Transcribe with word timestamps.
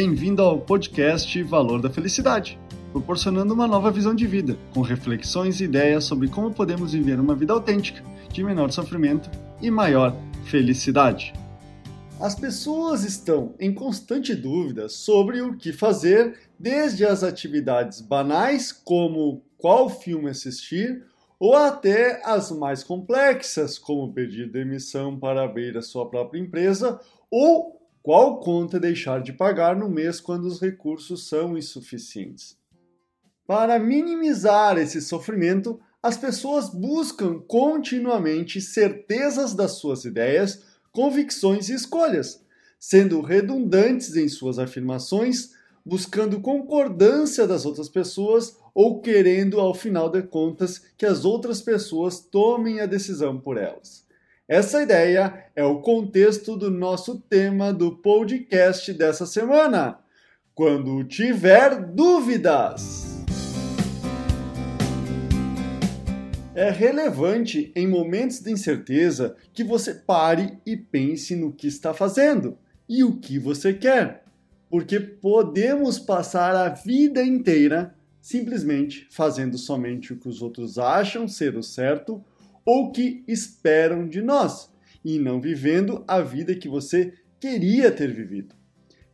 Bem-vindo 0.00 0.42
ao 0.42 0.60
podcast 0.60 1.42
Valor 1.42 1.82
da 1.82 1.90
Felicidade, 1.90 2.56
proporcionando 2.92 3.52
uma 3.52 3.66
nova 3.66 3.90
visão 3.90 4.14
de 4.14 4.28
vida, 4.28 4.56
com 4.72 4.80
reflexões 4.80 5.60
e 5.60 5.64
ideias 5.64 6.04
sobre 6.04 6.28
como 6.28 6.54
podemos 6.54 6.92
viver 6.92 7.18
uma 7.18 7.34
vida 7.34 7.52
autêntica, 7.52 8.00
de 8.32 8.44
menor 8.44 8.70
sofrimento 8.70 9.28
e 9.60 9.72
maior 9.72 10.14
felicidade. 10.44 11.32
As 12.20 12.36
pessoas 12.36 13.02
estão 13.02 13.56
em 13.58 13.74
constante 13.74 14.36
dúvida 14.36 14.88
sobre 14.88 15.40
o 15.40 15.56
que 15.56 15.72
fazer, 15.72 16.38
desde 16.56 17.04
as 17.04 17.24
atividades 17.24 18.00
banais, 18.00 18.70
como 18.70 19.42
qual 19.56 19.90
filme 19.90 20.30
assistir, 20.30 21.04
ou 21.40 21.56
até 21.56 22.22
as 22.24 22.52
mais 22.52 22.84
complexas, 22.84 23.76
como 23.80 24.12
pedir 24.12 24.48
demissão 24.48 25.18
para 25.18 25.42
abrir 25.42 25.76
a 25.76 25.82
sua 25.82 26.08
própria 26.08 26.38
empresa, 26.38 27.00
ou 27.28 27.77
qual 28.08 28.40
conta 28.40 28.80
deixar 28.80 29.20
de 29.20 29.34
pagar 29.34 29.76
no 29.76 29.86
mês 29.86 30.18
quando 30.18 30.46
os 30.46 30.58
recursos 30.58 31.28
são 31.28 31.58
insuficientes? 31.58 32.56
Para 33.46 33.78
minimizar 33.78 34.78
esse 34.78 35.02
sofrimento, 35.02 35.78
as 36.02 36.16
pessoas 36.16 36.70
buscam 36.70 37.38
continuamente 37.38 38.62
certezas 38.62 39.52
das 39.52 39.72
suas 39.72 40.06
ideias, 40.06 40.62
convicções 40.90 41.68
e 41.68 41.74
escolhas, 41.74 42.42
sendo 42.80 43.20
redundantes 43.20 44.16
em 44.16 44.26
suas 44.26 44.58
afirmações, 44.58 45.50
buscando 45.84 46.40
concordância 46.40 47.46
das 47.46 47.66
outras 47.66 47.90
pessoas 47.90 48.56
ou 48.72 49.02
querendo, 49.02 49.60
ao 49.60 49.74
final 49.74 50.08
de 50.08 50.22
contas, 50.22 50.80
que 50.96 51.04
as 51.04 51.26
outras 51.26 51.60
pessoas 51.60 52.20
tomem 52.20 52.80
a 52.80 52.86
decisão 52.86 53.38
por 53.38 53.58
elas. 53.58 54.07
Essa 54.48 54.82
ideia 54.82 55.44
é 55.54 55.62
o 55.62 55.82
contexto 55.82 56.56
do 56.56 56.70
nosso 56.70 57.20
tema 57.20 57.70
do 57.70 57.98
podcast 57.98 58.90
dessa 58.94 59.26
semana. 59.26 59.98
Quando 60.54 61.04
tiver 61.04 61.78
dúvidas. 61.78 63.26
É 66.54 66.70
relevante 66.70 67.70
em 67.76 67.86
momentos 67.86 68.40
de 68.40 68.50
incerteza 68.50 69.36
que 69.52 69.62
você 69.62 69.92
pare 69.92 70.56
e 70.64 70.78
pense 70.78 71.36
no 71.36 71.52
que 71.52 71.66
está 71.66 71.92
fazendo 71.92 72.56
e 72.88 73.04
o 73.04 73.18
que 73.18 73.38
você 73.38 73.74
quer, 73.74 74.24
porque 74.70 74.98
podemos 74.98 75.98
passar 75.98 76.56
a 76.56 76.70
vida 76.70 77.22
inteira 77.22 77.94
simplesmente 78.18 79.06
fazendo 79.10 79.58
somente 79.58 80.14
o 80.14 80.16
que 80.16 80.26
os 80.26 80.40
outros 80.40 80.78
acham 80.78 81.28
ser 81.28 81.54
o 81.54 81.62
certo 81.62 82.24
ou 82.68 82.92
que 82.92 83.24
esperam 83.26 84.06
de 84.06 84.20
nós, 84.20 84.70
e 85.02 85.18
não 85.18 85.40
vivendo 85.40 86.04
a 86.06 86.20
vida 86.20 86.54
que 86.54 86.68
você 86.68 87.14
queria 87.40 87.90
ter 87.90 88.12
vivido. 88.12 88.54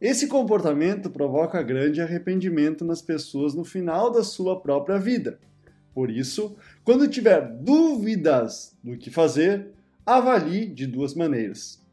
Esse 0.00 0.28
comportamento 0.28 1.10
provoca 1.10 1.60
grande 1.60 2.00
arrependimento 2.00 2.84
nas 2.84 3.02
pessoas 3.02 3.52
no 3.52 3.64
final 3.64 4.12
da 4.12 4.22
sua 4.22 4.60
própria 4.60 5.00
vida. 5.00 5.40
Por 5.92 6.12
isso, 6.12 6.56
quando 6.84 7.08
tiver 7.08 7.40
dúvidas 7.40 8.78
do 8.84 8.96
que 8.96 9.10
fazer, 9.10 9.70
avalie 10.06 10.66
de 10.66 10.86
duas 10.86 11.16
maneiras. 11.16 11.84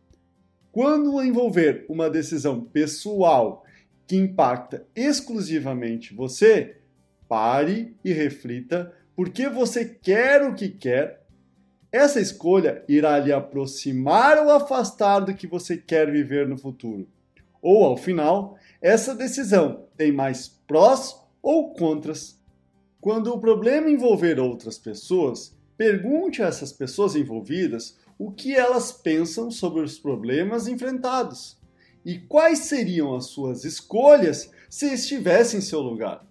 Quando 0.71 1.23
envolver 1.23 1.88
uma 1.89 2.08
decisão 2.08 2.61
pessoal 2.61 3.66
que 4.05 4.16
impacta 4.16 4.86
exclusivamente 4.95 6.14
você, 6.14 6.77
pare 7.27 7.95
e 8.05 8.14
reflita 8.14 8.94
por 9.16 9.31
que 9.31 9.49
você 9.49 9.83
quer 9.83 10.44
o 10.44 10.53
que 10.53 10.69
quer 10.69 11.25
essa 11.97 12.21
escolha 12.21 12.83
irá 12.87 13.17
lhe 13.19 13.33
aproximar 13.33 14.37
ou 14.37 14.51
afastar 14.51 15.19
do 15.19 15.33
que 15.33 15.47
você 15.47 15.75
quer 15.75 16.11
viver 16.11 16.47
no 16.47 16.57
futuro. 16.57 17.07
Ou, 17.61 17.83
ao 17.83 17.97
final, 17.97 18.57
essa 18.81 19.15
decisão 19.15 19.85
tem 19.97 20.11
mais 20.11 20.47
prós 20.67 21.19
ou 21.41 21.73
contras. 21.73 22.39
Quando 23.02 23.33
o 23.33 23.39
problema 23.39 23.89
envolver 23.89 24.39
outras 24.39 24.77
pessoas, 24.77 25.57
pergunte 25.75 26.41
a 26.41 26.47
essas 26.47 26.71
pessoas 26.71 27.15
envolvidas 27.15 27.97
o 28.17 28.31
que 28.31 28.55
elas 28.55 28.91
pensam 28.91 29.52
sobre 29.52 29.81
os 29.81 29.97
problemas 29.97 30.67
enfrentados 30.67 31.57
e 32.05 32.17
quais 32.17 32.59
seriam 32.59 33.15
as 33.15 33.25
suas 33.25 33.63
escolhas 33.65 34.52
se 34.69 34.93
estivessem 34.93 35.59
em 35.59 35.61
seu 35.61 35.81
lugar. 35.81 36.25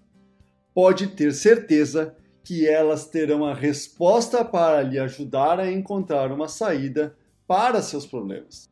Pode 0.74 1.08
ter 1.08 1.32
certeza 1.32 2.14
que 2.46 2.64
elas 2.64 3.06
terão 3.06 3.44
a 3.44 3.52
resposta 3.52 4.44
para 4.44 4.80
lhe 4.80 5.00
ajudar 5.00 5.58
a 5.58 5.68
encontrar 5.68 6.30
uma 6.30 6.46
saída 6.46 7.12
para 7.44 7.82
seus 7.82 8.06
problemas. 8.06 8.70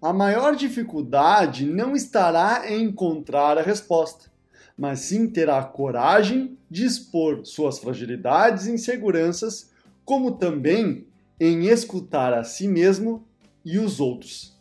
A 0.00 0.12
maior 0.12 0.54
dificuldade 0.54 1.66
não 1.66 1.96
estará 1.96 2.70
em 2.72 2.84
encontrar 2.84 3.58
a 3.58 3.62
resposta, 3.62 4.30
mas 4.78 5.00
sim 5.00 5.26
terá 5.26 5.58
a 5.58 5.64
coragem 5.64 6.56
de 6.70 6.84
expor 6.84 7.44
suas 7.44 7.80
fragilidades 7.80 8.66
e 8.66 8.70
inseguranças, 8.70 9.72
como 10.04 10.36
também 10.36 11.04
em 11.40 11.66
escutar 11.66 12.32
a 12.32 12.44
si 12.44 12.68
mesmo 12.68 13.26
e 13.64 13.80
os 13.80 13.98
outros. 13.98 14.56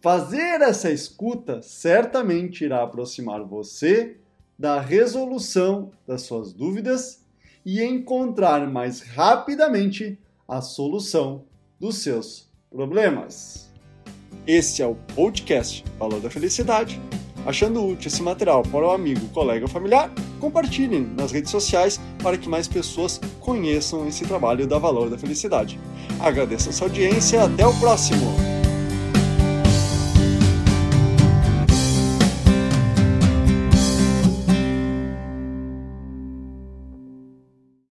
Fazer 0.00 0.60
essa 0.60 0.88
escuta 0.88 1.62
certamente 1.62 2.64
irá 2.64 2.84
aproximar 2.84 3.42
você 3.42 4.18
da 4.56 4.80
resolução 4.80 5.90
das 6.06 6.22
suas 6.22 6.52
dúvidas 6.52 7.26
e 7.64 7.82
encontrar 7.82 8.66
mais 8.70 9.00
rapidamente 9.00 10.18
a 10.46 10.60
solução 10.60 11.44
dos 11.78 11.96
seus 11.98 12.48
problemas. 12.70 13.68
Esse 14.46 14.82
é 14.82 14.86
o 14.86 14.94
podcast 15.14 15.84
Valor 15.98 16.20
da 16.20 16.30
Felicidade. 16.30 17.00
Achando 17.46 17.84
útil 17.84 18.08
esse 18.08 18.22
material 18.22 18.62
para 18.62 18.86
o 18.86 18.90
amigo, 18.90 19.28
colega 19.28 19.64
ou 19.64 19.70
familiar, 19.70 20.12
compartilhem 20.40 21.02
nas 21.16 21.32
redes 21.32 21.50
sociais 21.50 22.00
para 22.22 22.36
que 22.36 22.48
mais 22.48 22.66
pessoas 22.66 23.20
conheçam 23.40 24.06
esse 24.06 24.24
trabalho 24.24 24.66
da 24.66 24.78
Valor 24.78 25.08
da 25.08 25.18
Felicidade. 25.18 25.78
Agradeço 26.20 26.68
a 26.68 26.72
sua 26.72 26.88
audiência 26.88 27.36
e 27.36 27.40
até 27.40 27.66
o 27.66 27.78
próximo! 27.78 28.47